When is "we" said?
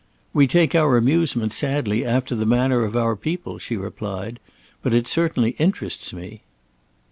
0.33-0.47